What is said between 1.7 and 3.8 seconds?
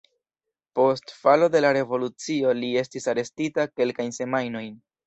revolucio li estis arestita